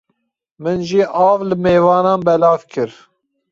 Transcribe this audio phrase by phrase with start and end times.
[0.63, 2.91] Min jî av li mêvanan belav kir.